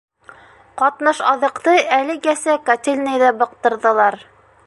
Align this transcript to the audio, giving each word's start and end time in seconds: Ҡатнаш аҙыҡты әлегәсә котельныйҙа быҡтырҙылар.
Ҡатнаш 0.81 1.19
аҙыҡты 1.31 1.75
әлегәсә 1.99 2.57
котельныйҙа 2.71 3.31
быҡтырҙылар. 3.43 4.19